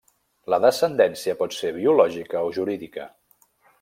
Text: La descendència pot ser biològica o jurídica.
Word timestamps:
La 0.53 0.57
descendència 0.61 1.35
pot 1.41 1.53
ser 1.57 1.71
biològica 1.75 2.43
o 2.49 2.57
jurídica. 2.57 3.07